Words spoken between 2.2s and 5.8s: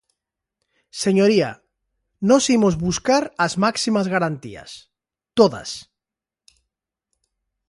nós imos buscar as máximas garantías, todas.